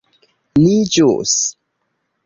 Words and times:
Ni 0.63 0.73
ĵus... 0.97 1.37